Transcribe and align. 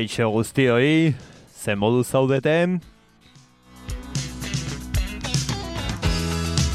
Kaixo 0.00 0.30
guztioi, 0.32 1.14
ze 1.52 1.74
modu 1.76 2.00
zaudeten? 2.04 2.78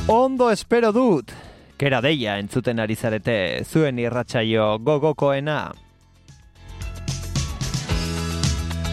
Ondo 0.05 0.51
espero 0.53 0.91
dut, 0.93 1.33
kera 1.81 2.03
deia 2.05 2.35
entzuten 2.37 2.83
ari 2.83 2.93
zarete 2.93 3.65
zuen 3.65 3.97
irratsaio 3.97 4.67
gogokoena. 4.77 5.57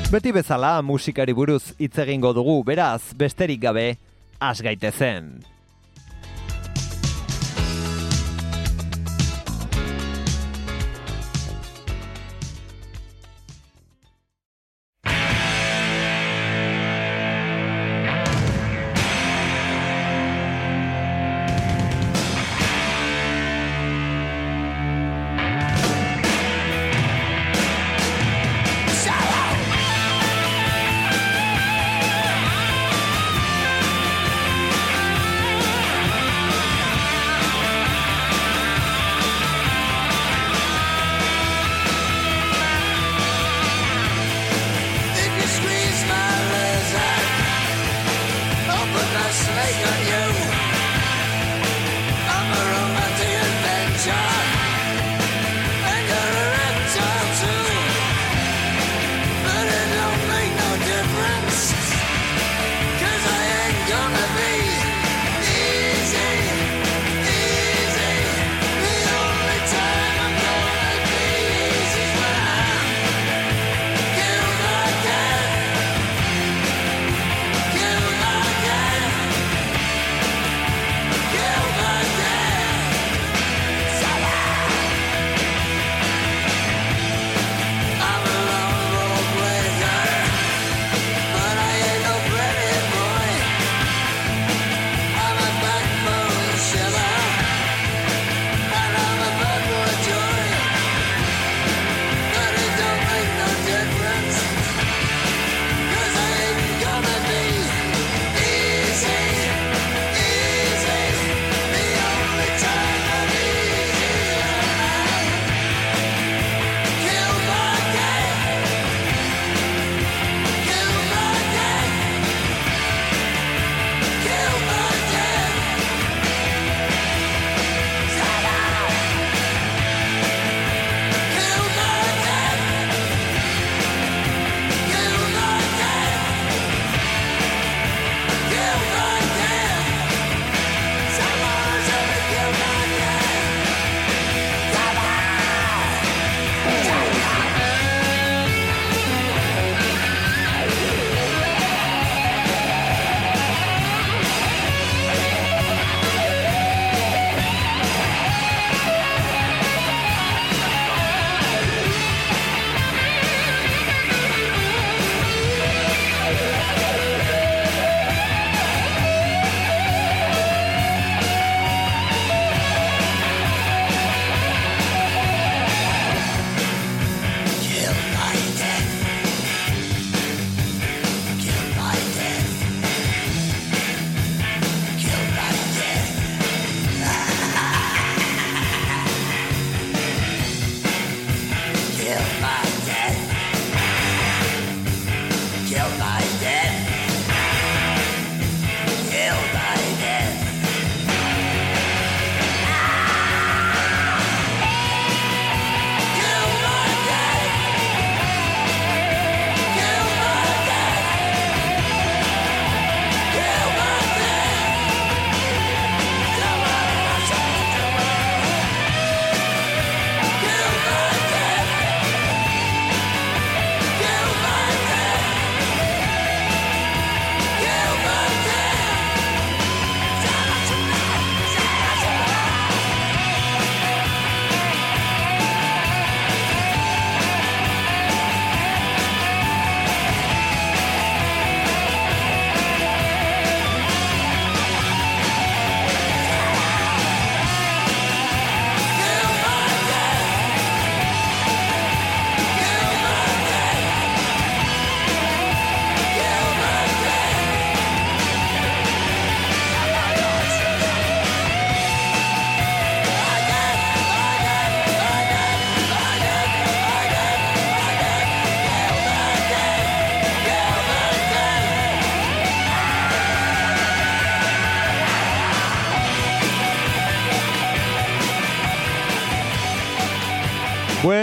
Beti 0.09 0.33
bezala 0.33 0.79
musikari 0.81 1.37
buruz 1.37 1.75
hitz 1.77 1.99
egingo 2.01 2.33
dugu, 2.33 2.63
beraz, 2.65 3.13
besterik 3.13 3.61
gabe, 3.61 3.99
has 4.41 4.65
gaitezen. 4.65 5.52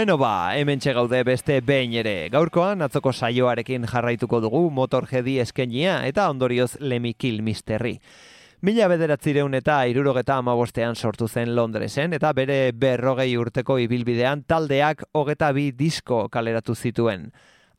Bueno 0.00 0.16
ba, 0.16 0.56
hemen 0.56 0.80
gaude 0.80 1.22
beste 1.24 1.60
behin 1.60 1.92
ere. 1.92 2.30
Gaurkoan, 2.32 2.80
atzoko 2.80 3.12
saioarekin 3.12 3.82
jarraituko 3.84 4.38
dugu 4.40 4.62
motorjedi 4.72 5.34
eskenia 5.42 6.06
eta 6.08 6.30
ondorioz 6.30 6.78
lemikil 6.80 7.42
misterri. 7.42 7.98
Mila 8.62 8.88
bederatzireun 8.88 9.58
eta 9.60 9.76
irurogeta 9.92 10.38
amabostean 10.40 10.96
sortu 10.96 11.28
zen 11.28 11.54
Londresen 11.54 12.16
eta 12.16 12.32
bere 12.32 12.72
berrogei 12.72 13.36
urteko 13.36 13.76
ibilbidean 13.76 14.46
taldeak 14.48 15.04
hogeta 15.12 15.52
bi 15.52 15.70
disko 15.70 16.30
kaleratu 16.32 16.74
zituen. 16.74 17.30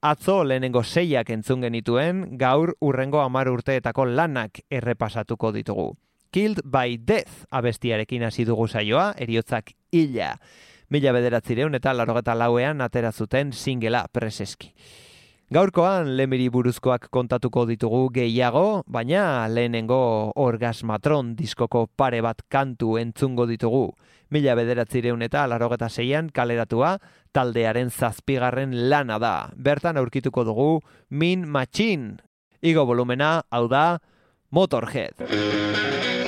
Atzo 0.02 0.44
lehenengo 0.44 0.84
seiak 0.84 1.32
entzun 1.34 1.66
genituen, 1.66 2.38
gaur 2.38 2.76
urrengo 2.82 3.26
amar 3.26 3.50
urteetako 3.50 4.06
lanak 4.06 4.62
errepasatuko 4.70 5.52
ditugu. 5.58 5.96
Killed 6.30 6.62
by 6.64 7.00
Death 7.02 7.48
abestiarekin 7.50 8.30
hasi 8.30 8.46
dugu 8.46 8.68
saioa, 8.68 9.16
eriotzak 9.18 9.74
illa 9.92 10.36
mila 10.92 11.14
bederatzireun 11.16 11.78
eta 11.80 11.94
larogeta 11.96 12.36
lauean 12.36 12.84
atera 12.84 13.12
zuten 13.12 13.54
singela 13.54 14.06
preseski. 14.12 14.74
Gaurkoan 15.52 16.14
lemiri 16.16 16.46
buruzkoak 16.48 17.10
kontatuko 17.12 17.66
ditugu 17.68 18.06
gehiago, 18.16 18.84
baina 18.88 19.50
lehenengo 19.52 20.32
orgasmatron 20.40 21.34
diskoko 21.36 21.90
pare 22.00 22.22
bat 22.24 22.40
kantu 22.48 22.96
entzungo 23.02 23.44
ditugu. 23.50 23.90
Mila 24.32 24.56
bederatzireun 24.56 25.28
eta 25.28 25.44
larogeta 25.52 25.90
zeian 25.90 26.30
kaleratua 26.32 26.94
taldearen 27.36 27.92
zazpigarren 27.92 28.78
lana 28.90 29.20
da. 29.20 29.36
Bertan 29.56 30.00
aurkituko 30.00 30.48
dugu 30.48 30.70
Min 31.10 31.44
Machine. 31.48 32.24
Igo 32.62 32.86
volumena, 32.86 33.42
hau 33.52 33.68
da, 33.68 34.00
Motorhead. 34.52 36.21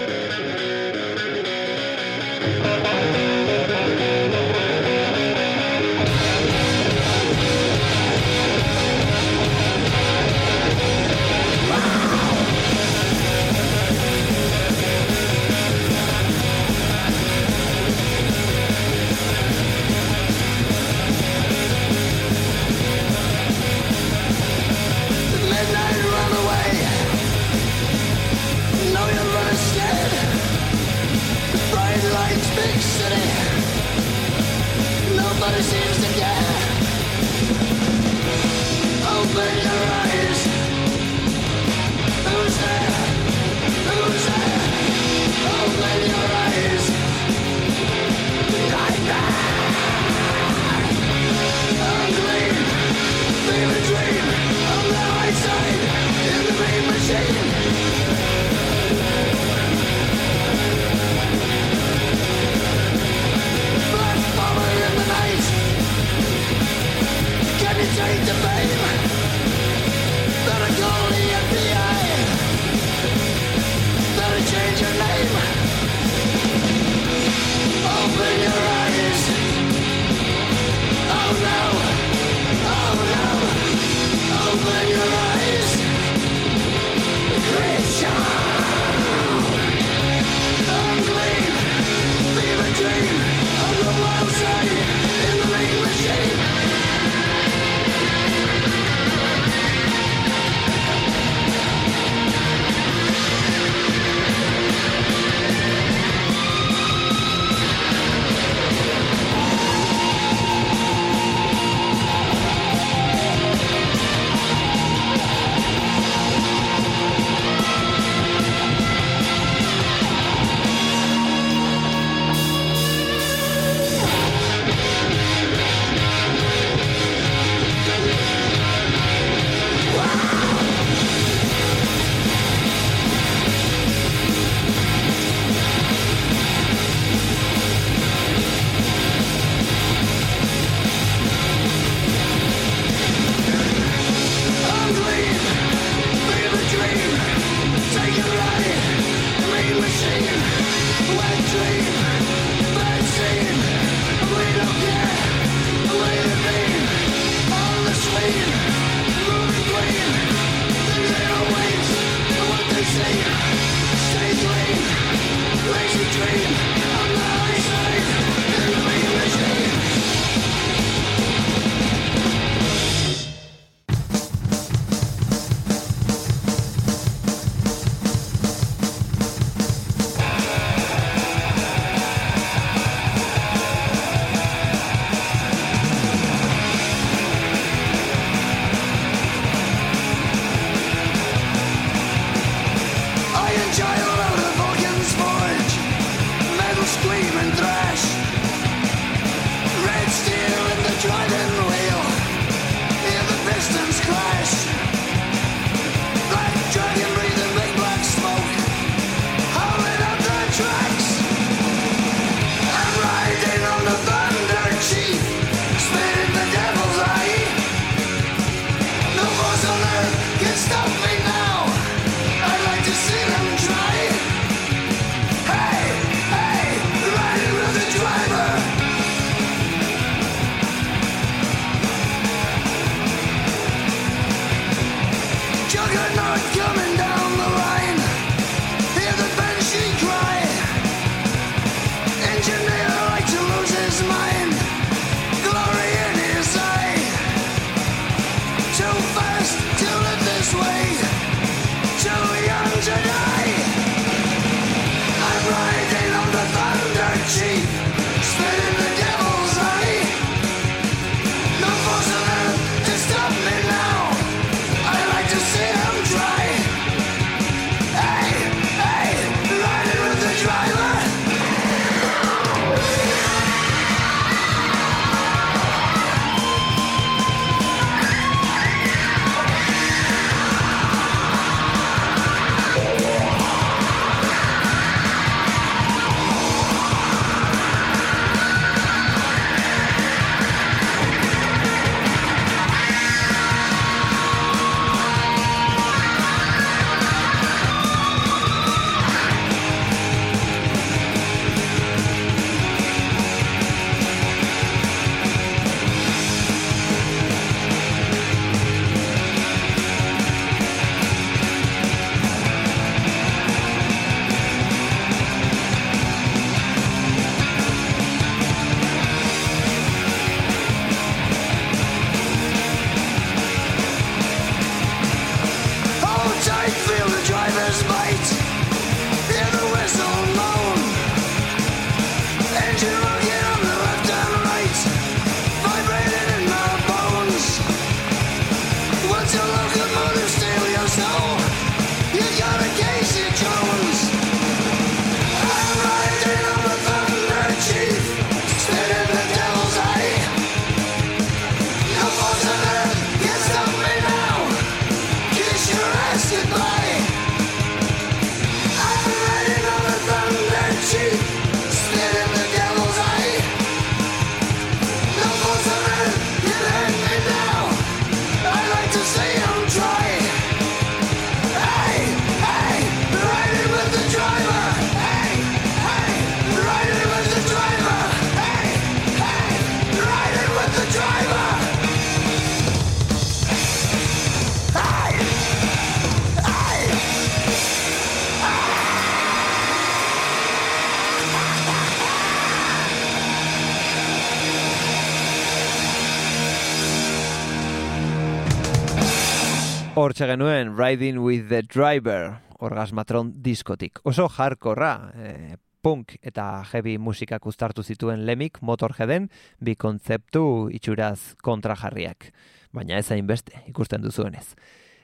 Hortxe 400.04 400.26
genuen 400.28 400.74
Riding 400.76 401.20
with 401.24 401.48
the 401.48 401.62
Driver, 401.64 402.42
orgasmatron 402.60 403.30
diskotik. 403.42 404.02
Oso 404.04 404.26
jarkorra, 404.28 404.90
e, 405.16 405.56
punk 405.80 406.18
eta 406.20 406.58
heavy 406.68 406.98
musikak 407.00 407.46
uztartu 407.48 407.86
zituen 407.88 408.26
lemik 408.28 408.60
motorjeden 408.60 409.30
bi 409.64 409.78
kontzeptu 409.80 410.68
itxuraz 410.76 411.38
kontrajarriak. 411.40 412.34
Baina 412.76 412.98
ez 413.00 413.08
beste, 413.24 413.64
ikusten 413.72 414.02
duzuenez. 414.02 414.58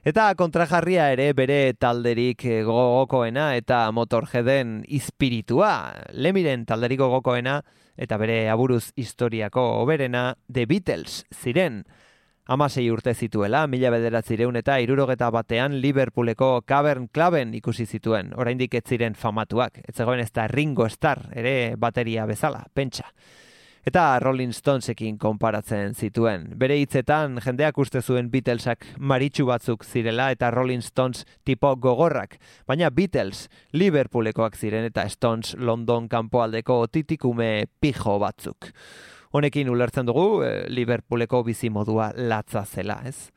Eta 0.04 0.36
kontrajarria 0.36 1.08
ere 1.14 1.32
bere 1.32 1.74
talderik 1.80 2.44
gogokoena 2.66 3.56
eta 3.56 3.90
motorjeden 3.94 4.84
ispiritua. 4.86 5.94
Lemiren 6.12 6.66
talderik 6.66 7.00
gogokoena 7.00 7.62
eta 7.96 8.18
bere 8.18 8.50
aburuz 8.50 8.92
historiako 8.98 9.62
oberena 9.80 10.36
The 10.52 10.66
Beatles 10.66 11.24
ziren. 11.32 11.86
Amasei 12.50 12.88
urte 12.90 13.12
zituela, 13.14 13.68
mila 13.70 13.92
bederatzireun 13.94 14.56
eta 14.58 14.80
irurogeta 14.82 15.28
batean 15.30 15.76
Liverpooleko 15.84 16.64
Cavern 16.66 17.04
Cluben 17.14 17.52
ikusi 17.54 17.84
zituen. 17.86 18.32
Oraindik 18.42 18.74
ez 18.74 18.82
ziren 18.90 19.14
famatuak, 19.14 19.78
ez 19.84 19.94
zegoen 19.94 20.24
ez 20.24 20.32
da 20.34 20.48
Ringo 20.50 20.88
Starr 20.90 21.28
ere 21.38 21.76
bateria 21.78 22.26
bezala, 22.26 22.64
pentsa. 22.74 23.06
Eta 23.86 24.18
Rolling 24.24 24.50
Stonesekin 24.58 25.20
konparatzen 25.22 25.94
zituen. 25.94 26.48
Bere 26.58 26.80
hitzetan 26.82 27.38
jendeak 27.46 27.78
uste 27.86 28.02
zuen 28.02 28.34
Beatlesak 28.34 28.88
maritxu 28.98 29.46
batzuk 29.46 29.86
zirela 29.86 30.32
eta 30.34 30.50
Rolling 30.50 30.82
Stones 30.82 31.28
tipo 31.46 31.76
gogorrak. 31.78 32.40
Baina 32.66 32.90
Beatles 32.90 33.46
Liverpoolekoak 33.78 34.58
ziren 34.58 34.90
eta 34.90 35.06
Stones 35.06 35.54
London 35.54 36.10
kanpoaldeko 36.10 36.82
titikume 36.90 37.68
pijo 37.80 38.18
batzuk 38.18 38.74
honekin 39.32 39.70
ulertzen 39.70 40.08
dugu 40.08 40.44
e, 40.44 40.52
Liverpooleko 40.70 41.44
bizi 41.44 41.70
modua 41.70 42.12
latza 42.16 42.66
zela, 42.66 43.02
ez? 43.06 43.30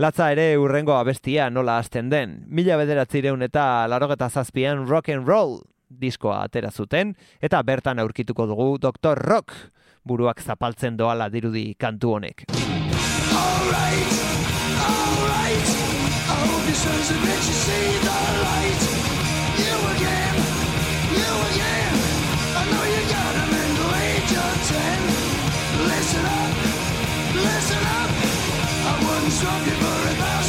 Latza 0.00 0.30
ere 0.32 0.54
urrengo 0.56 0.94
abestia 0.96 1.50
nola 1.50 1.76
hasten 1.78 2.08
den. 2.08 2.38
Mila 2.48 2.78
bederatzireun 2.80 3.42
eta 3.44 3.86
larogeta 3.88 4.30
zazpian 4.30 4.86
rock 4.88 5.10
and 5.12 5.28
roll 5.28 5.60
diskoa 5.90 6.44
atera 6.46 6.70
zuten, 6.70 7.14
eta 7.42 7.62
bertan 7.66 7.98
aurkituko 7.98 8.46
dugu 8.46 8.78
Dr. 8.80 9.18
Rock 9.18 9.52
buruak 10.06 10.40
zapaltzen 10.40 10.96
doala 10.96 11.28
dirudi 11.28 11.74
kantu 11.74 12.14
honek. 12.16 12.44
All 12.50 13.70
right, 13.72 14.12
all 14.86 15.28
right, 15.28 15.90
Some 29.40 29.64
people 29.64 30.39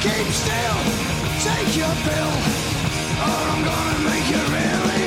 Keep 0.00 0.28
still, 0.30 0.78
take 1.42 1.76
your 1.76 1.94
pill, 2.06 2.32
or 3.26 3.40
I'm 3.50 3.64
gonna 3.64 3.98
make 4.08 4.30
you 4.30 4.38
really 4.54 4.97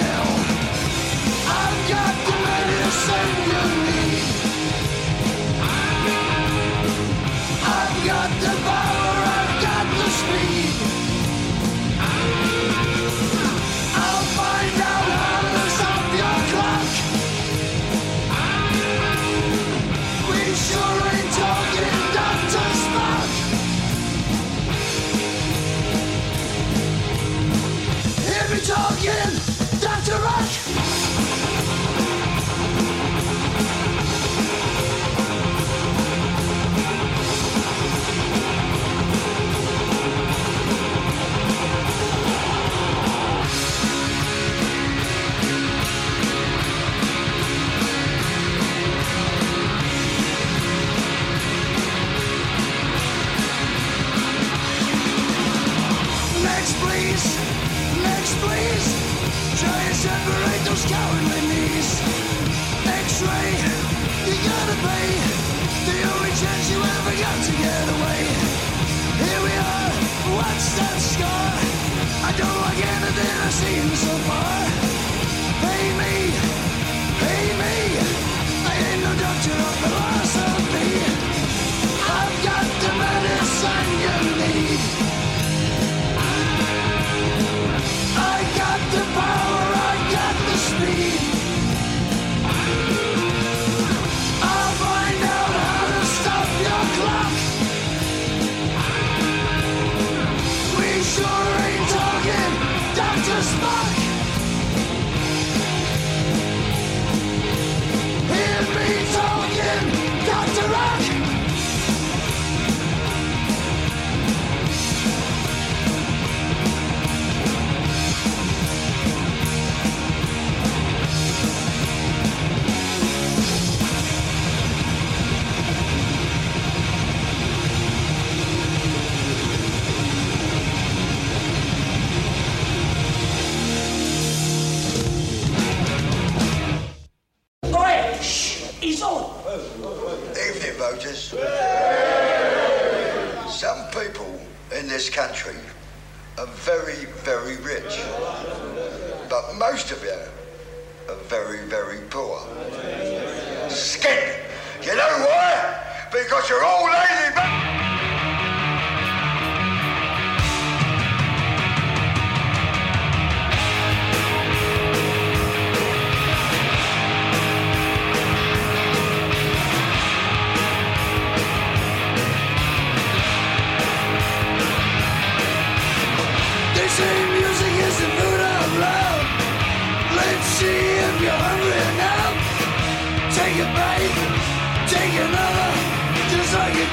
cowardly 60.85 61.41
knees. 61.49 61.89
X-ray, 62.85 63.51
you 64.27 64.35
gotta 64.49 64.77
pay. 64.87 65.07
The 65.89 65.97
only 66.13 66.33
chance 66.41 66.65
you 66.71 66.79
ever 66.79 67.13
got 67.25 67.37
to 67.47 67.53
get 67.65 67.85
away. 67.95 68.21
Here 69.21 69.41
we 69.47 69.53
are. 69.73 69.91
What's 70.37 70.67
that 70.79 70.97
scar? 70.97 71.51
I 72.27 72.31
don't 72.39 72.59
like 72.65 72.81
anything 72.95 73.35
I've 73.45 73.53
seen 73.53 73.87
so 74.05 74.13
far. 74.29 74.59
Pay 75.63 75.85
me, 76.01 76.13
pay 77.21 77.43
me. 77.61 77.75
I 78.69 78.73
ain't 78.87 79.01
no 79.03 79.11
doctor 79.19 79.90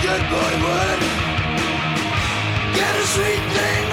good 0.02 0.22
boy 0.30 0.52
would. 0.64 1.00
Get 2.74 2.94
a 2.94 3.06
sweet 3.06 3.44
thing. 3.54 3.87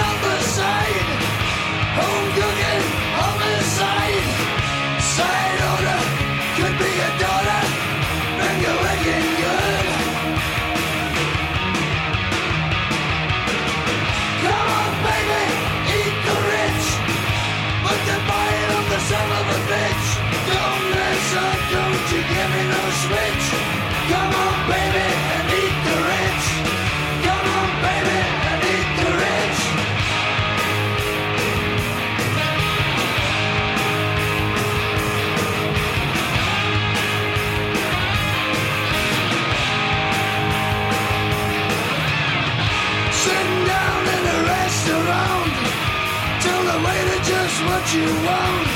what 47.86 47.93
you 47.93 48.10
want? 48.26 48.67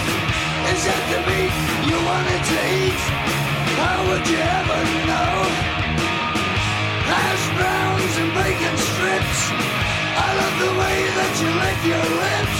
Is 0.69 0.85
that 0.85 1.03
the 1.09 1.19
meat 1.25 1.55
you 1.89 1.97
wanted 1.97 2.41
to 2.45 2.57
eat? 2.77 3.01
How 3.81 3.97
would 4.05 4.25
you 4.29 4.37
ever 4.37 4.81
know? 5.09 5.33
Hash 7.09 7.45
browns 7.57 8.13
and 8.21 8.29
bacon 8.37 8.75
strips. 8.77 9.41
I 10.13 10.29
love 10.37 10.55
the 10.61 10.73
way 10.77 10.97
that 11.17 11.33
you 11.41 11.49
lick 11.57 11.79
your 11.89 12.05
lips. 12.21 12.59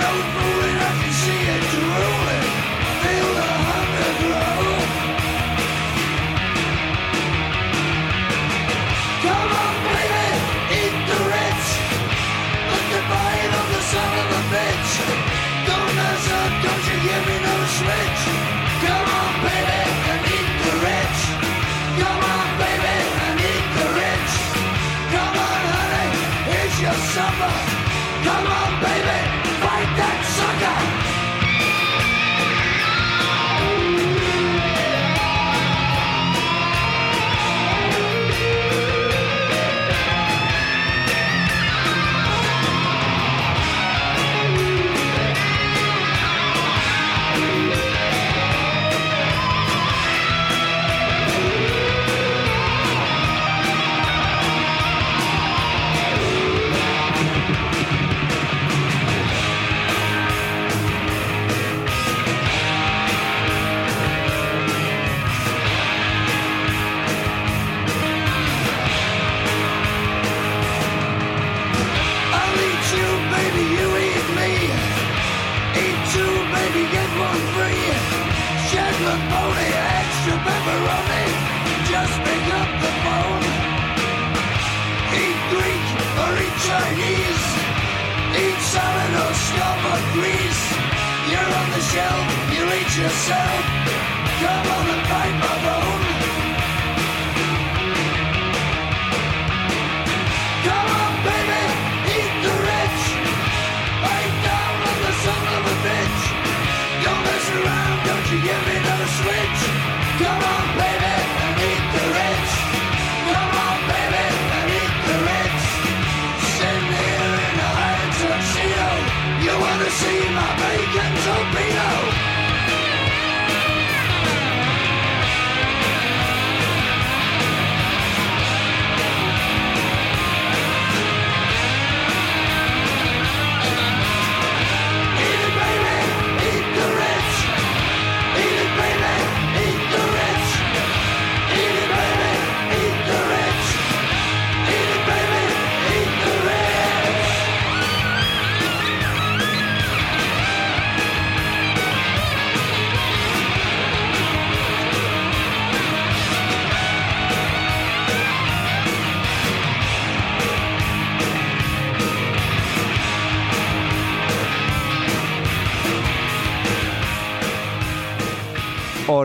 No 0.00 0.10
fooling, 0.32 0.78
I 0.80 0.92
can 0.96 1.12
see 1.12 1.42
it 1.54 1.64
drooling. 1.76 2.48
Feel 3.04 3.28
the 3.36 3.48
hunger 3.68 4.12
grow. 4.24 4.73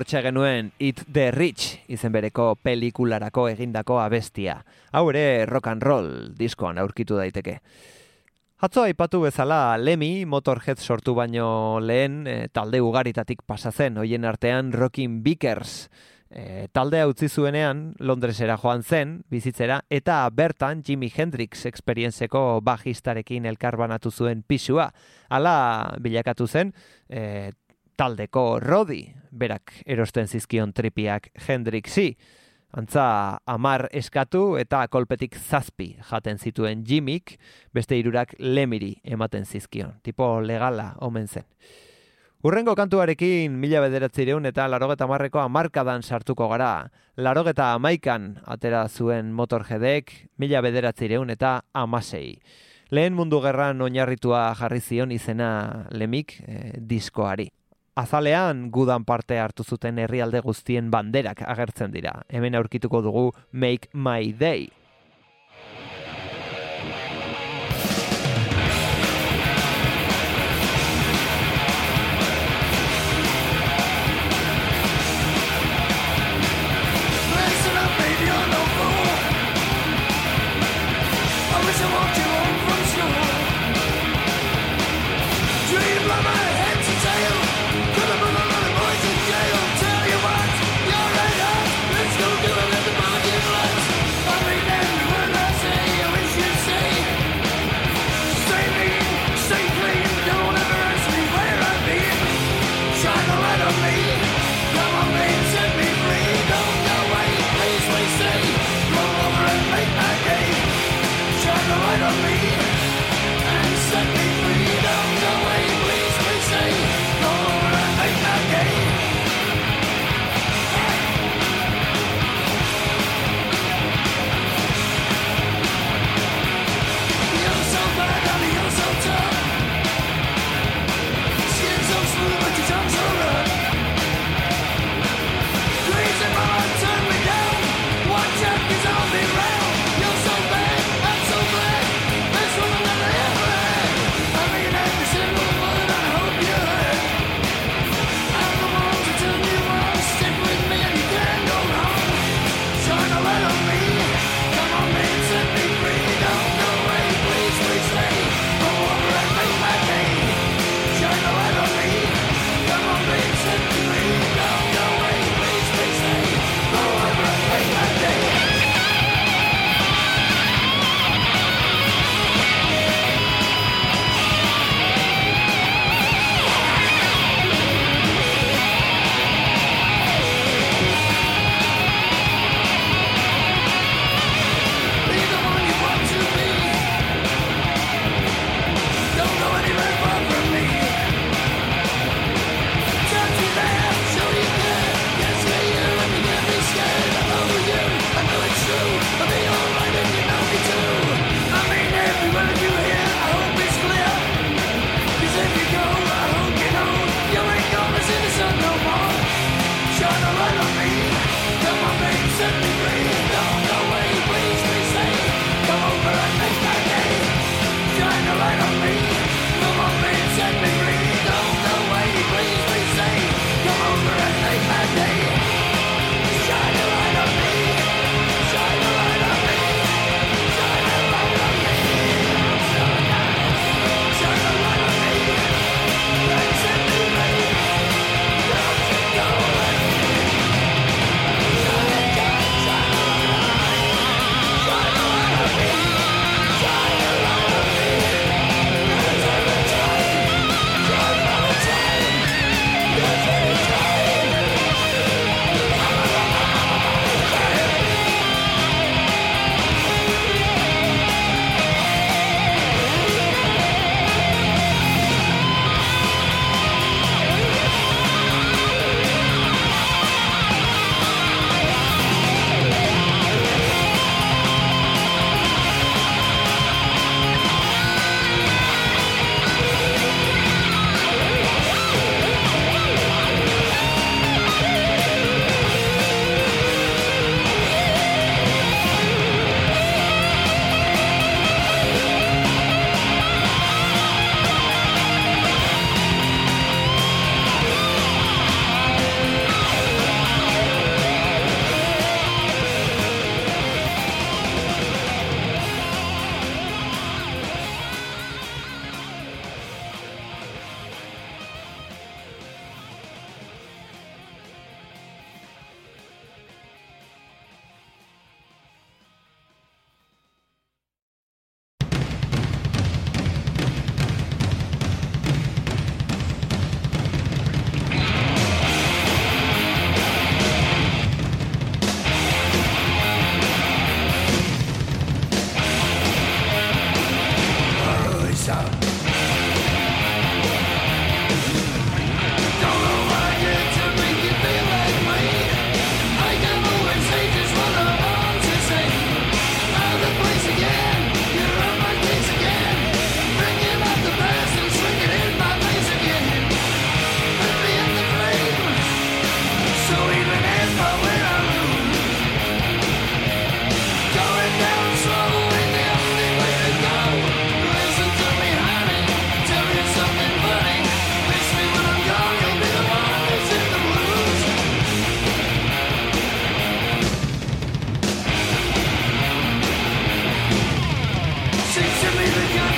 hortxe 0.09 0.23
genuen 0.25 0.71
It 0.79 1.03
The 1.13 1.29
Rich 1.29 1.83
izen 1.93 2.09
bereko 2.09 2.55
pelikularako 2.57 3.43
egindako 3.51 3.99
abestia. 4.01 4.55
Hau 4.91 5.03
ere 5.11 5.45
rock 5.45 5.67
and 5.69 5.83
roll 5.85 6.07
diskoan 6.33 6.79
aurkitu 6.81 7.19
daiteke. 7.19 7.59
Atzo 8.57 8.87
aipatu 8.87 9.21
bezala 9.21 9.77
Lemi 9.77 10.25
Motorhead 10.25 10.81
sortu 10.81 11.13
baino 11.13 11.77
lehen 11.79 12.25
e, 12.25 12.47
talde 12.49 12.81
ugaritatik 12.81 13.43
pasa 13.45 13.69
zen 13.71 14.01
hoien 14.01 14.25
artean 14.25 14.73
Rockin 14.73 15.21
Bickers. 15.21 15.91
E, 16.31 16.41
eh, 16.41 16.67
taldea 16.73 17.05
utzi 17.05 17.29
zuenean 17.29 17.93
Londresera 17.99 18.57
joan 18.57 18.81
zen 18.81 19.21
bizitzera 19.29 19.83
eta 19.89 20.23
bertan 20.33 20.81
Jimi 20.81 21.11
Hendrix 21.13 21.67
experienceko 21.69 22.61
bajistarekin 22.65 23.45
elkarbanatu 23.45 24.09
zuen 24.09 24.41
pisua. 24.41 24.89
Hala 25.29 25.93
bilakatu 26.01 26.47
zen 26.47 26.73
e, 27.09 27.51
taldeko 27.99 28.59
Rodi, 28.63 29.03
berak 29.31 29.73
erosten 29.85 30.27
zizkion 30.27 30.73
tripiak 30.73 31.31
Hendrixi. 31.47 32.15
Antza 32.69 33.39
amar 33.49 33.87
eskatu 33.91 34.57
eta 34.61 34.83
kolpetik 34.93 35.35
zazpi 35.35 35.95
jaten 36.11 36.37
zituen 36.37 36.83
Jimik, 36.85 37.39
beste 37.73 37.97
hirurak 37.97 38.35
lemiri 38.39 38.99
ematen 39.03 39.45
zizkion. 39.45 39.95
Tipo 40.03 40.39
legala 40.41 40.93
omen 41.01 41.27
zen. 41.27 41.47
Urrengo 42.39 42.71
kantuarekin 42.71 43.51
mila 43.59 43.81
bederatzireun 43.83 44.45
eta 44.47 44.69
larogeta 44.71 45.09
marreko 45.11 45.41
amarkadan 45.41 46.05
sartuko 46.07 46.47
gara. 46.47 46.87
Larogeta 47.17 47.73
amaikan 47.73 48.29
atera 48.47 48.85
zuen 48.87 49.33
motorjedek 49.35 50.13
mila 50.39 50.61
bederatzireun 50.63 51.33
eta 51.35 51.57
amasei. 51.73 52.39
Lehen 52.95 53.13
mundu 53.13 53.41
gerran 53.43 53.81
oinarritua 53.81 54.53
jarri 54.55 54.79
zion 54.79 55.11
izena 55.11 55.49
lemik 55.91 56.37
eh, 56.47 56.77
diskoari. 56.79 57.49
Azalean 57.99 58.69
gudan 58.71 59.03
parte 59.03 59.39
hartu 59.43 59.65
zuten 59.67 59.97
herrialde 59.99 60.39
guztien 60.45 60.87
banderak 60.93 61.41
agertzen 61.43 61.91
dira. 61.91 62.13
Hemen 62.29 62.55
aurkituko 62.55 63.01
dugu 63.03 63.23
Make 63.51 63.89
My 63.91 64.31
Day. 64.31 64.69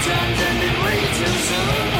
pretending 0.03 0.69
it 0.69 0.83
way 0.83 0.99
too 1.17 1.25
soon 1.25 1.90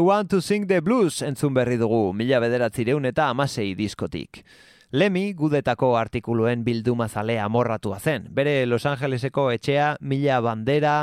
One 0.00 0.28
to 0.28 0.40
Sing 0.40 0.66
the 0.66 0.80
Blues 0.80 1.20
entzun 1.20 1.52
berri 1.52 1.76
dugu, 1.76 2.14
mila 2.16 2.38
bederatzireun 2.40 3.04
eta 3.10 3.26
amasei 3.28 3.74
diskotik. 3.76 4.40
Lemi 4.96 5.34
gudetako 5.36 5.90
artikuluen 5.98 6.64
bilduma 6.64 7.06
zalea 7.08 7.44
morratua 7.52 7.98
zen. 8.00 8.24
Bere 8.34 8.64
Los 8.66 8.86
Angeleseko 8.88 9.50
etxea 9.52 9.98
mila 10.00 10.40
bandera, 10.40 10.94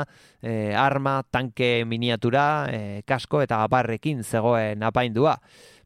eh, 0.42 0.74
arma, 0.76 1.22
tanke 1.30 1.84
miniatura, 1.86 2.66
eh, 2.72 3.02
kasko 3.06 3.40
eta 3.42 3.62
abarrekin 3.62 4.24
zegoen 4.24 4.82
apaindua. 4.82 5.38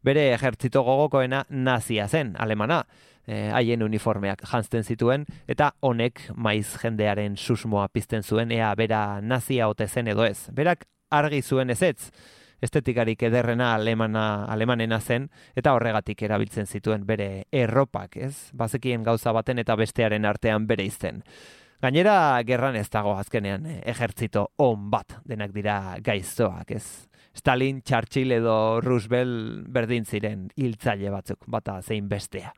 Bere 0.02 0.32
ejertzito 0.32 0.82
gogokoena 0.82 1.44
nazia 1.50 2.08
zen, 2.08 2.34
alemana. 2.38 2.86
Eh, 3.26 3.50
haien 3.52 3.82
uniformeak 3.82 4.42
jantzten 4.50 4.82
zituen, 4.82 5.26
eta 5.46 5.74
honek 5.80 6.30
maiz 6.34 6.78
jendearen 6.80 7.36
susmoa 7.36 7.88
pizten 7.88 8.22
zuen, 8.22 8.50
ea 8.50 8.74
bera 8.74 9.20
nazia 9.20 9.68
ote 9.68 9.86
zen 9.86 10.08
edo 10.08 10.24
ez. 10.24 10.48
Berak 10.50 10.88
argi 11.10 11.42
zuen 11.42 11.70
ezetz, 11.70 12.10
estetikarik 12.62 13.22
ederrena 13.26 13.72
alemana, 13.74 14.44
alemanena 14.46 15.00
zen, 15.00 15.28
eta 15.58 15.74
horregatik 15.74 16.22
erabiltzen 16.22 16.66
zituen 16.66 17.06
bere 17.06 17.46
erropak, 17.50 18.16
ez? 18.16 18.50
Bazekien 18.54 19.02
gauza 19.02 19.34
baten 19.34 19.58
eta 19.58 19.76
bestearen 19.76 20.24
artean 20.24 20.66
bere 20.70 20.86
izten. 20.86 21.22
Gainera, 21.82 22.38
gerran 22.46 22.76
ez 22.78 22.86
dago 22.94 23.16
azkenean 23.18 23.66
eh, 23.66 23.80
ejertzito 23.90 24.52
on 24.62 24.86
bat 24.90 25.18
denak 25.26 25.50
dira 25.50 25.96
gaiztoak, 25.98 26.70
ez? 26.70 27.08
Stalin, 27.34 27.80
Churchill 27.82 28.36
edo 28.36 28.80
Roosevelt 28.84 29.66
berdin 29.72 30.06
ziren 30.06 30.46
hiltzaile 30.54 31.10
batzuk, 31.10 31.42
bata 31.50 31.80
zein 31.82 32.08
bestea. 32.08 32.52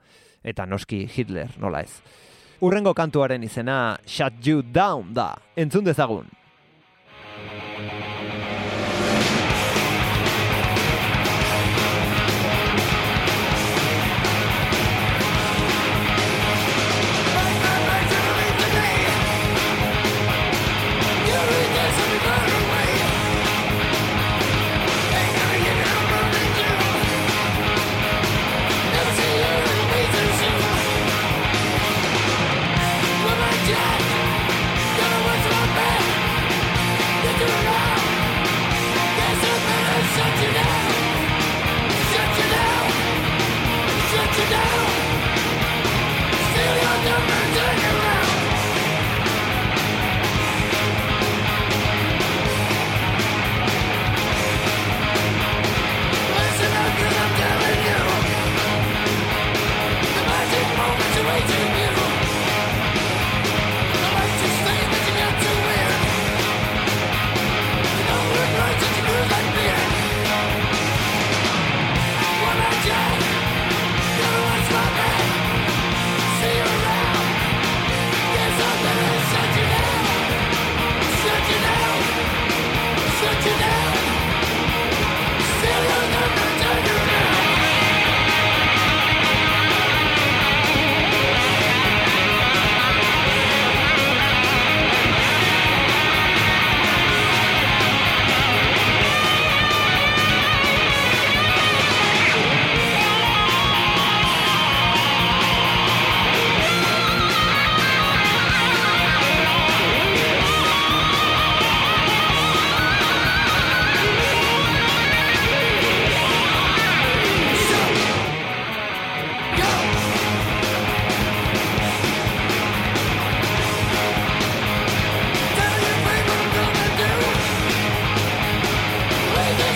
Eta 0.45 0.67
noski 0.67 1.07
Hitler, 1.09 1.55
nola 1.63 1.81
ez. 1.87 2.03
Urrengo 2.61 2.93
kantuaren 2.95 3.43
izena 3.47 3.97
Shut 4.05 4.45
You 4.45 4.63
Down 4.75 5.15
da, 5.17 5.31
entzun 5.57 5.89
dezagun. 5.89 6.29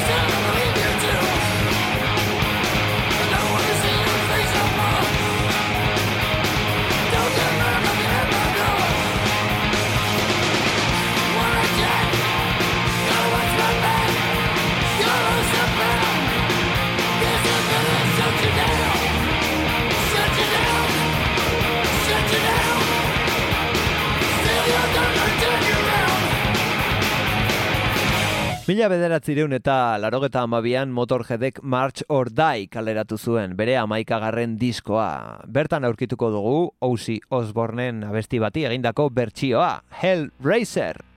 Yeah. 0.08 0.47
Mila 28.68 28.90
bederatzireun 28.92 29.54
eta 29.56 29.74
larogeta 29.96 30.42
amabian 30.44 30.90
motorjedek 30.92 31.62
March 31.62 32.02
or 32.12 32.28
Die 32.28 32.66
kaleratu 32.68 33.16
zuen, 33.16 33.54
bere 33.56 33.78
amaikagarren 33.80 34.58
diskoa. 34.60 35.40
Bertan 35.48 35.88
aurkituko 35.88 36.28
dugu, 36.36 36.60
Ousi 36.84 37.16
Osbornen 37.32 38.04
abesti 38.12 38.44
bati 38.44 38.68
egindako 38.68 39.08
bertsioa, 39.08 39.78
Hellraiser! 40.02 41.07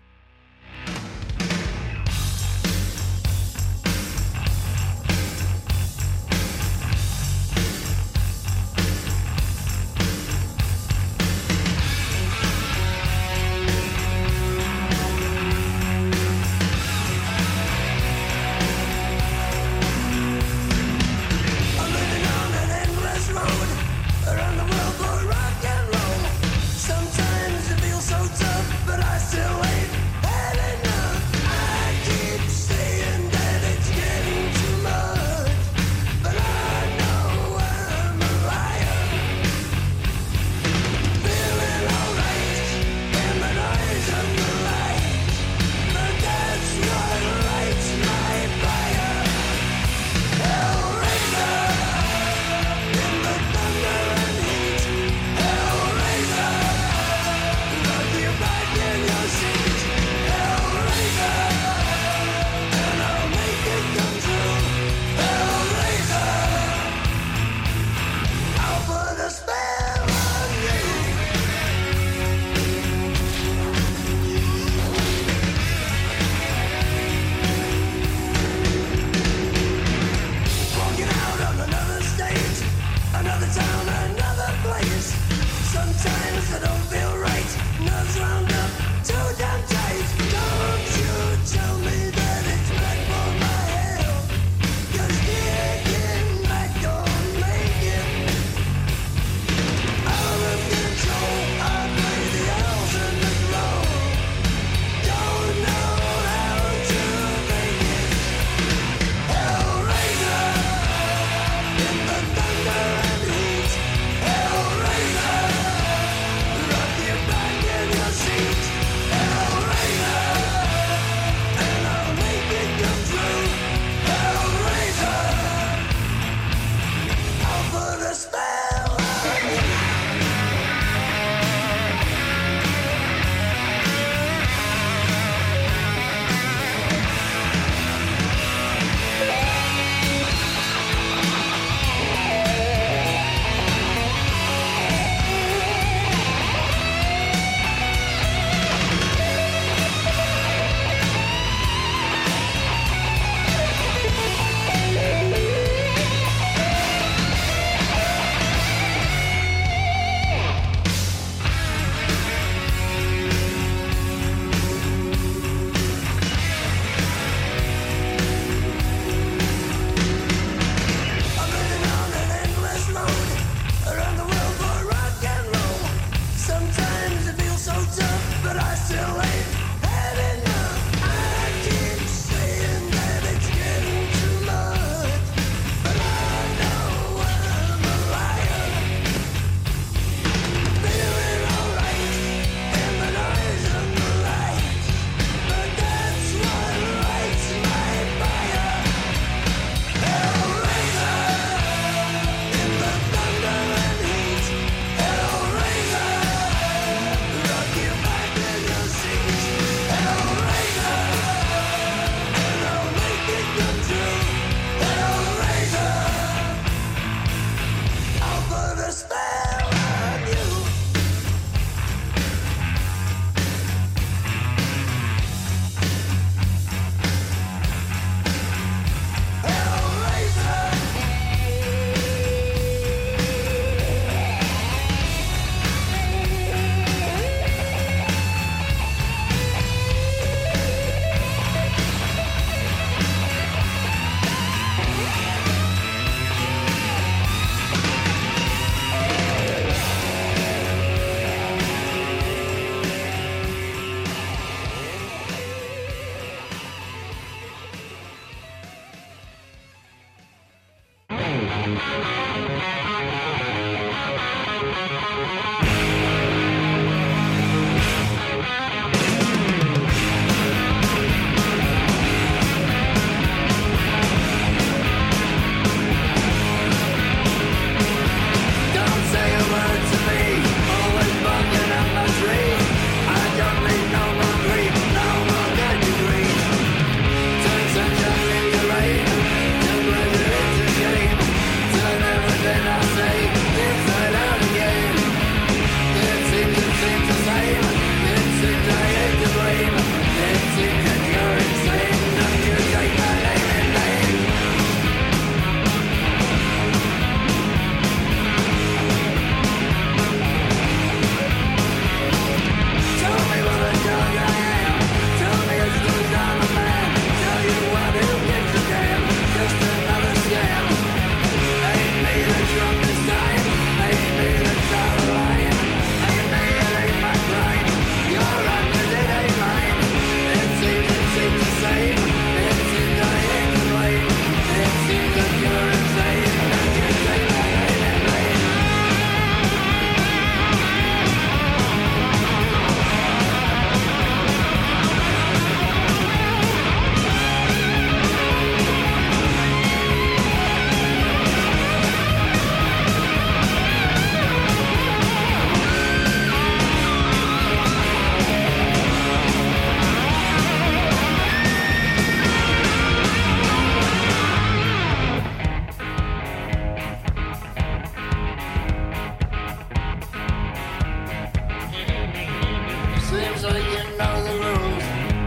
So 373.42 373.48
you 373.48 373.84
know 373.98 374.24
the 374.24 374.34
rules. 374.44 374.84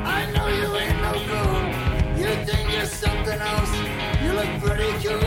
I 0.06 0.30
know 0.32 0.46
you 0.46 0.68
ain't 0.76 1.00
no 1.02 1.12
fool. 1.26 1.62
You 2.16 2.30
think 2.46 2.72
you're 2.72 2.86
something 2.86 3.40
else. 3.40 3.74
You 4.22 4.30
look 4.38 4.50
pretty 4.62 4.92
cool. 5.02 5.23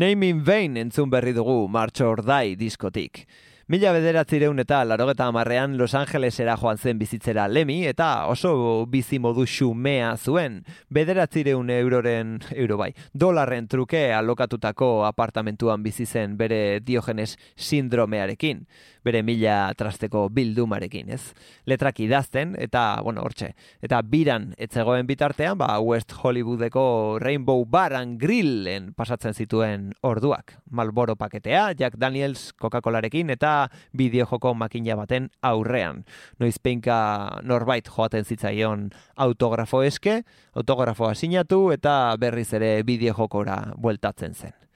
Name 0.00 0.30
in 0.30 0.42
Vain 0.46 0.78
entzun 0.80 1.10
berri 1.12 1.34
dugu 1.36 1.68
Martxo 1.68 2.06
Ordai 2.08 2.54
diskotik. 2.56 3.26
Mila 3.68 3.90
bederatzireun 3.92 4.62
eta 4.62 4.78
larogeta 4.88 5.26
amarrean 5.28 5.74
Los 5.76 5.92
Angelesera 5.94 6.54
joan 6.56 6.78
zen 6.78 6.96
bizitzera 6.98 7.44
lemi 7.52 7.82
eta 7.84 8.06
oso 8.32 8.86
bizi 8.88 9.18
modu 9.20 9.44
xumea 9.44 10.14
zuen. 10.16 10.62
Bederatzireun 10.88 11.68
euroren, 11.74 12.38
euro 12.56 12.78
bai, 12.80 12.94
dolarren 13.12 13.68
truke 13.68 14.06
alokatutako 14.16 15.04
apartamentuan 15.04 15.84
bizi 15.84 16.06
zen 16.06 16.38
bere 16.40 16.80
diogenes 16.80 17.36
sindromearekin 17.54 18.64
bere 19.04 19.22
mila 19.26 19.72
trasteko 19.78 20.28
bildumarekin, 20.34 21.10
ez? 21.14 21.32
Letrak 21.70 22.00
idazten, 22.04 22.54
eta, 22.60 23.00
bueno, 23.04 23.24
hortxe, 23.26 23.52
eta 23.82 24.00
biran 24.06 24.50
etzegoen 24.58 25.08
bitartean, 25.08 25.58
ba, 25.60 25.78
West 25.80 26.12
Hollywoodeko 26.12 27.18
Rainbow 27.22 27.64
Bar 27.64 27.94
and 27.98 28.20
Grillen 28.20 28.92
pasatzen 28.94 29.34
zituen 29.34 29.90
orduak. 30.06 30.56
Malboro 30.70 31.16
paketea, 31.16 31.70
Jack 31.78 31.98
Daniels 32.00 32.52
Coca-Colarekin, 32.60 33.30
eta 33.30 33.70
bideojoko 33.96 34.54
makina 34.54 34.96
baten 35.00 35.30
aurrean. 35.42 36.04
Noizpeinka 36.40 37.40
norbait 37.42 37.88
joaten 37.88 38.24
zitzaion 38.24 38.90
autografo 39.16 39.82
eske, 39.86 40.22
autografoa 40.54 41.14
sinatu, 41.14 41.70
eta 41.74 42.16
berriz 42.20 42.50
ere 42.56 42.74
bideojokora 42.86 43.62
bueltatzen 43.76 44.34
zen. 44.34 44.69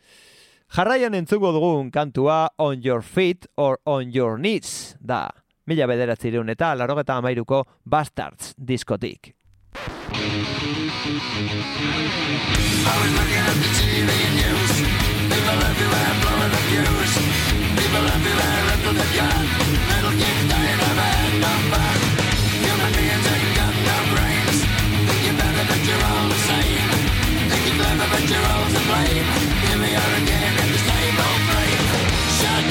Jarraian 0.75 1.14
entzuko 1.14 1.53
dugun 1.55 1.91
kantua 1.95 2.49
On 2.59 2.81
Your 2.83 3.03
Feet 3.03 3.47
or 3.57 3.79
On 3.87 4.11
Your 4.11 4.41
Knees 4.41 4.97
da. 4.99 5.29
Mila 5.70 5.87
bederatzireun 5.87 6.51
eta 6.51 6.72
larogeta 6.75 7.14
amairuko 7.22 7.62
Bastards 7.87 8.57
diskotik. 8.59 9.31
You're 28.25 28.41
all 28.41 28.64
to 28.70 28.81
blame. 28.89 29.27
Give 29.68 29.81
me 29.81 29.93
your 29.93 30.22
again. 30.22 30.43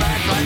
back 0.00 0.39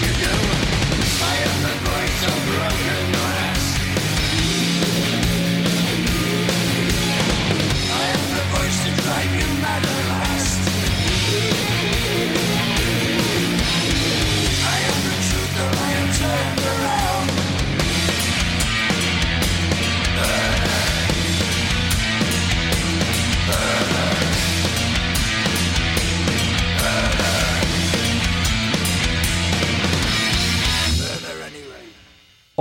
you 0.00 0.12
do? 0.14 0.41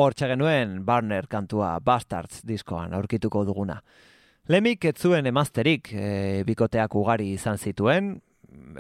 Hortxe 0.02 0.26
genuen 0.32 0.80
Barner 0.82 1.28
kantua 1.30 1.76
Bastards 1.86 2.40
diskoan 2.50 2.96
aurkituko 2.98 3.44
duguna. 3.46 3.76
Lemik 4.50 4.88
ez 4.90 4.96
zuen 4.98 5.28
emazterik 5.30 5.92
e, 5.94 6.08
bikoteak 6.48 6.96
ugari 6.98 7.28
izan 7.36 7.62
zituen, 7.62 8.16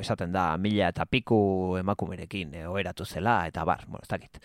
esaten 0.01 0.33
da 0.33 0.55
mila 0.57 0.89
eta 0.89 1.05
piku 1.05 1.77
emakumerekin 1.77 2.55
e, 2.57 2.65
oheratu 2.65 3.05
zela 3.05 3.35
eta 3.45 3.67
bar, 3.69 3.85
bueno, 3.85 4.01
ez 4.01 4.09
dakit. 4.09 4.41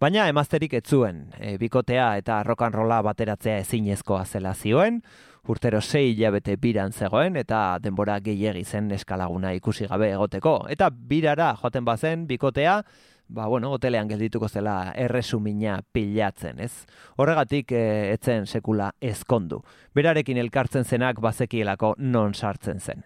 Baina 0.00 0.26
emazterik 0.28 0.76
ez 0.76 0.84
zuen 0.84 1.24
e, 1.38 1.56
bikotea 1.56 2.12
eta 2.20 2.42
rock 2.44 2.68
and 2.68 2.76
bateratzea 3.08 3.56
ezinezkoa 3.64 4.26
zela 4.26 4.52
zioen, 4.54 5.00
urtero 5.48 5.80
sei 5.80 6.12
hilabete 6.12 6.56
biran 6.60 6.92
zegoen 6.92 7.36
eta 7.36 7.78
denbora 7.80 8.18
gehiegi 8.20 8.64
zen 8.64 8.90
eskalaguna 8.92 9.54
ikusi 9.56 9.86
gabe 9.88 10.12
egoteko. 10.12 10.66
Eta 10.68 10.90
birara 10.90 11.54
joaten 11.56 11.84
bazen 11.84 12.26
bikotea, 12.26 12.82
ba, 13.30 13.46
bueno, 13.46 13.70
hotelean 13.72 14.08
geldituko 14.10 14.48
zela 14.48 14.92
erresumina 14.98 15.80
pilatzen, 15.92 16.60
ez? 16.60 16.86
Horregatik 17.16 17.72
e, 17.72 17.82
etzen 18.14 18.46
sekula 18.46 18.90
ezkondu. 19.00 19.62
Berarekin 19.94 20.40
elkartzen 20.42 20.84
zenak 20.84 21.20
bazekielako 21.22 21.94
non 21.98 22.34
sartzen 22.34 22.80
zen. 22.80 23.04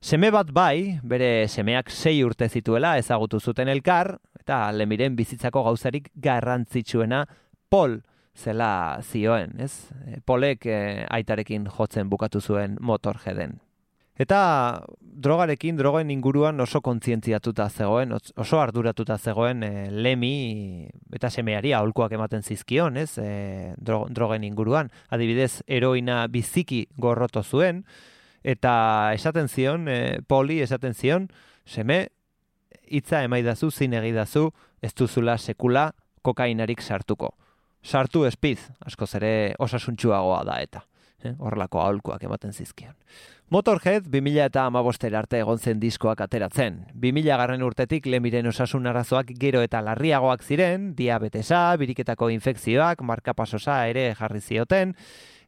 Seme 0.00 0.30
bat 0.30 0.52
bai, 0.54 1.00
bere 1.02 1.48
semeak 1.48 1.90
sei 1.90 2.20
urte 2.24 2.48
zituela 2.48 2.96
ezagutu 3.00 3.40
zuten 3.40 3.68
elkar, 3.68 4.14
eta 4.38 4.70
lemiren 4.72 5.16
bizitzako 5.18 5.64
gauzarik 5.66 6.12
garrantzitsuena 6.14 7.24
Pol 7.68 7.98
zela 8.36 9.00
zioen, 9.02 9.56
ez? 9.58 9.88
E, 10.06 10.20
Polek 10.24 10.68
e, 10.70 10.80
aitarekin 11.10 11.66
jotzen 11.78 12.10
bukatu 12.12 12.40
zuen 12.40 12.78
motor 12.80 13.18
jeden. 13.24 13.58
Eta 14.16 14.80
drogarekin, 15.00 15.76
drogen 15.76 16.10
inguruan 16.10 16.60
oso 16.64 16.80
kontzientziatuta 16.80 17.68
zegoen, 17.68 18.14
oso 18.16 18.60
arduratuta 18.60 19.18
zegoen 19.18 19.62
e, 19.62 19.70
lemi 19.92 20.88
eta 21.12 21.28
semeari 21.28 21.74
aholkuak 21.76 22.14
ematen 22.16 22.42
zizkion, 22.42 22.96
ez? 22.96 23.18
E, 23.20 23.74
drogen 23.76 24.44
inguruan. 24.48 24.88
Adibidez, 25.12 25.60
heroina 25.68 26.24
biziki 26.32 26.86
gorroto 26.96 27.44
zuen, 27.44 27.84
eta 28.40 29.12
esaten 29.12 29.52
zion, 29.52 29.88
e, 29.88 30.20
poli 30.26 30.62
esaten 30.64 30.96
zion, 30.96 31.28
seme, 31.66 32.06
hitza 32.88 33.20
emaidazu, 33.26 33.70
zin 33.70 33.96
egidazu, 34.00 34.48
ez 34.80 34.94
duzula 34.96 35.36
sekula 35.36 35.90
kokainarik 36.24 36.80
sartuko. 36.80 37.34
Sartu 37.84 38.24
espiz, 38.26 38.70
asko 38.80 39.06
zere 39.06 39.54
osasuntxuagoa 39.62 40.44
da 40.48 40.60
eta. 40.64 40.86
Eh, 41.24 41.32
horrelako 41.38 41.80
aholkuak 41.80 42.22
ematen 42.28 42.52
zizkion. 42.52 42.92
Motorhead 43.48 44.08
2000 44.12 44.44
eta 44.50 44.66
amabostera 44.68 45.20
arte 45.22 45.38
egon 45.40 45.58
zen 45.58 45.80
diskoak 45.80 46.20
ateratzen. 46.20 46.82
2000 46.92 47.38
garren 47.40 47.62
urtetik 47.62 48.06
lemiren 48.06 48.46
osasun 48.50 48.86
arazoak 48.90 49.30
gero 49.40 49.62
eta 49.64 49.80
larriagoak 49.86 50.42
ziren, 50.42 50.90
diabetesa, 50.98 51.60
biriketako 51.80 52.28
infekzioak, 52.34 53.00
markapasosa 53.00 53.78
ere 53.88 54.10
jarri 54.18 54.42
zioten, 54.42 54.92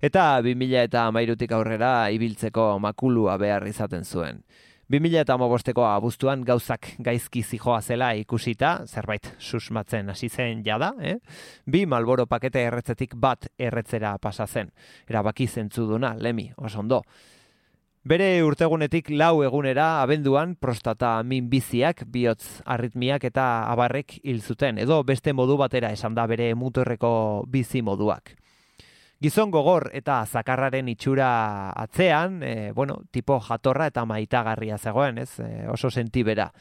eta 0.01 0.41
2000 0.47 0.87
eta 0.89 1.05
amairutik 1.11 1.53
aurrera 1.53 1.93
ibiltzeko 2.15 2.71
makulua 2.79 3.37
behar 3.37 3.67
izaten 3.69 4.05
zuen. 4.05 4.45
2000 4.89 5.21
eta 5.21 5.35
amabosteko 5.37 5.83
abuztuan 5.85 6.41
gauzak 6.49 6.87
gaizki 7.05 7.43
zijoa 7.43 7.83
zela 7.83 8.15
ikusita, 8.17 8.87
zerbait 8.89 9.27
susmatzen 9.39 10.09
hasi 10.09 10.31
zen 10.33 10.63
jada, 10.65 10.95
eh? 11.05 11.19
bi 11.67 11.83
malboro 11.85 12.25
pakete 12.27 12.63
erretzetik 12.71 13.13
bat 13.15 13.51
erretzera 13.59 14.15
pasa 14.17 14.47
zen. 14.47 14.73
Erabaki 15.07 15.47
zentzuduna, 15.47 16.15
lemi, 16.17 16.51
oso 16.57 16.83
Bere 18.09 18.43
urtegunetik 18.43 19.11
lau 19.11 19.43
egunera 19.45 20.01
abenduan 20.01 20.55
prostata 20.57 21.23
minbiziak, 21.23 22.07
bihotz 22.07 22.63
arritmiak 22.65 23.25
eta 23.25 23.69
abarrek 23.69 24.21
hil 24.23 24.41
zuten, 24.41 24.79
edo 24.79 25.03
beste 25.05 25.35
modu 25.35 25.59
batera 25.59 25.93
esan 25.93 26.15
da 26.15 26.27
bere 26.27 26.55
muturreko 26.55 27.45
bizi 27.47 27.83
moduak. 27.83 28.39
Gizon 29.19 29.51
gogor 29.51 29.89
eta 29.99 30.21
zakarraren 30.31 30.87
itxura 30.93 31.29
atzean, 31.75 32.37
e, 32.47 32.71
bueno, 32.71 33.01
tipo 33.11 33.41
jatorra 33.43 33.89
eta 33.91 34.05
maitagarria 34.07 34.79
zegoen, 34.79 35.19
ez? 35.19 35.41
E, 35.43 35.67
oso 35.67 35.91
sentibera. 35.91 36.53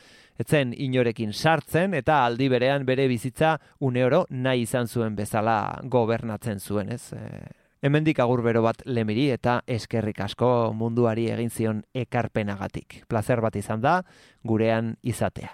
Etzen 0.41 0.71
inorekin 0.73 1.33
sartzen 1.33 1.93
eta 1.93 2.23
aldi 2.25 2.47
berean 2.49 2.85
bere 2.85 3.05
bizitza 3.07 3.59
une 3.79 4.03
oro 4.05 4.23
nahi 4.29 4.65
izan 4.65 4.89
zuen 4.89 5.15
bezala 5.15 5.77
gobernatzen 5.83 6.59
zuen, 6.59 6.89
ez? 6.97 7.13
E, 7.13 7.45
hemendik 7.85 8.17
agur 8.25 8.41
bero 8.41 8.65
bat 8.65 8.81
lemiri 8.89 9.29
eta 9.35 9.59
eskerrik 9.67 10.23
asko 10.25 10.73
munduari 10.73 11.29
egin 11.29 11.53
zion 11.53 11.85
ekarpenagatik. 11.93 13.03
Plazer 13.07 13.41
bat 13.45 13.55
izan 13.55 13.85
da, 13.85 13.99
gurean 14.41 14.95
izatea. 15.03 15.53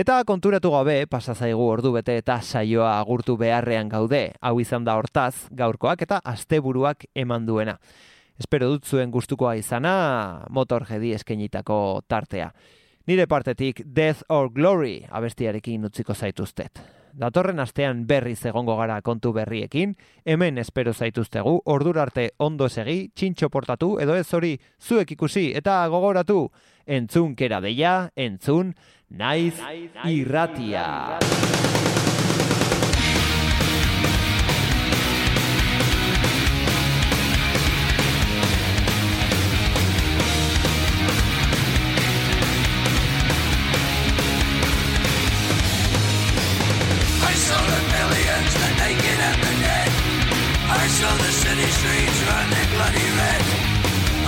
Eta 0.00 0.22
konturatu 0.24 0.70
gabe, 0.72 0.94
pasa 1.12 1.34
zaigu 1.36 1.60
ordu 1.68 1.90
bete 1.92 2.14
eta 2.16 2.38
saioa 2.40 2.94
agurtu 3.02 3.34
beharrean 3.36 3.90
gaude, 3.92 4.20
hau 4.40 4.54
izan 4.62 4.86
da 4.86 4.94
hortaz, 4.96 5.50
gaurkoak 5.52 6.06
eta 6.06 6.22
asteburuak 6.24 7.04
eman 7.12 7.44
duena. 7.44 7.74
Espero 8.40 8.70
dut 8.70 8.88
zuen 8.88 9.12
gustukoa 9.12 9.58
izana, 9.60 10.46
motor 10.48 10.86
jedi 10.88 11.10
eskenitako 11.18 11.76
tartea. 12.08 12.48
Nire 13.12 13.26
partetik 13.28 13.82
Death 13.84 14.24
or 14.32 14.48
Glory 14.54 15.02
abestiarekin 15.10 15.84
utziko 15.90 16.16
zaituztet. 16.16 16.80
Datorren 17.12 17.60
astean 17.60 18.04
berriz 18.06 18.38
egongo 18.46 18.76
gara 18.78 19.00
kontu 19.02 19.32
berriekin, 19.34 19.96
hemen 20.24 20.58
espero 20.58 20.92
zaituztegu, 20.94 21.56
ordur 21.64 21.98
arte 21.98 22.30
ondo 22.38 22.68
segi, 22.68 23.10
txintxo 23.14 23.50
portatu, 23.50 23.96
edo 24.00 24.14
ez 24.16 24.28
hori 24.34 24.56
zuek 24.80 25.16
ikusi 25.16 25.50
eta 25.56 25.82
gogoratu, 25.88 26.44
entzun 26.86 27.34
kera 27.36 27.60
deia, 27.60 28.10
entzun, 28.16 28.74
naiz 29.10 29.56
irratia. 30.06 31.20
I 47.30 47.34
saw 47.34 47.60
the 47.62 47.80
millions, 47.94 48.52
naked 48.82 49.18
and 49.30 49.38
the 49.38 49.52
dead. 49.62 49.90
I 50.66 50.86
saw 50.98 51.10
the 51.14 51.30
city 51.30 51.68
streets 51.78 52.18
running 52.26 52.68
bloody 52.74 53.08
red. 53.22 53.42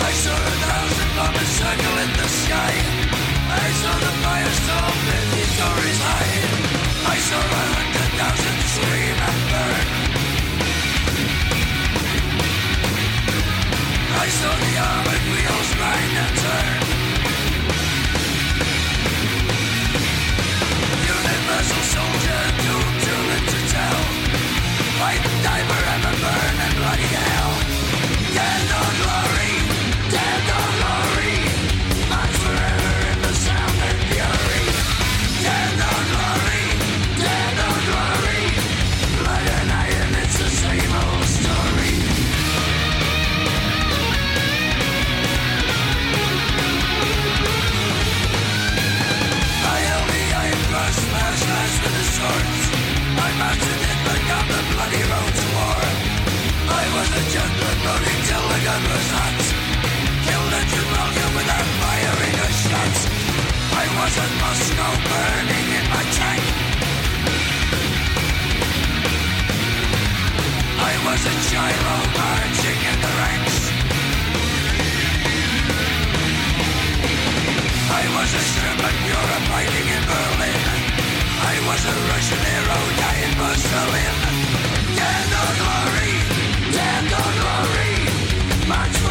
I 0.07 0.13
saw 0.23 0.37
a 0.39 0.55
thousand 0.63 1.11
bombers 1.19 1.53
circle 1.59 1.97
in 1.99 2.11
the 2.15 2.29
sky. 2.31 2.75
I 3.51 3.69
saw 3.83 3.95
the 4.07 4.13
firestorm 4.23 4.95
fifty 5.11 5.45
stories 5.51 6.01
high. 6.07 6.35
I 7.11 7.19
saw 7.27 7.43
a 7.43 7.65
hundred 7.75 8.11
thousand 8.23 8.59
scream 8.71 9.19
and 9.29 9.41
burn. 9.51 9.87
I 14.15 14.29
saw 14.39 14.53
the 14.63 14.73
armored 14.79 15.25
wheels 15.27 15.71
grind 15.75 16.15
and 16.23 16.37
turn. 16.39 16.82
Death 28.35 28.73
or 28.79 28.91
glory, 28.99 29.53
death 30.11 30.51
or 30.57 30.67
glory. 30.79 31.02
Killed 60.25 60.55
with 61.37 61.45
a 61.45 61.61
I 63.69 63.85
was 64.01 64.15
burning 65.13 65.69
in 65.77 65.85
my 65.93 66.05
tank 66.17 66.45
I 70.81 70.95
was 71.05 71.21
Gyro 71.53 71.97
marching 72.17 72.81
in 72.91 72.97
the 73.05 73.13
ranks 73.21 73.59
I 77.93 78.05
was 78.17 78.31
a 78.33 78.45
in 79.97 80.03
Berlin 80.09 80.63
I 81.45 81.57
was 81.69 81.83
a 81.93 81.97
Russian 82.09 82.41
hero 82.49 82.79
dying 83.05 83.35
for 83.37 83.53
Berlin 83.69 84.17
Dead 84.97 85.29
or 85.43 85.53
glory, 85.61 86.15
dead 86.73 87.05
or 87.21 87.31
glory 87.37 87.82
much 88.73 89.02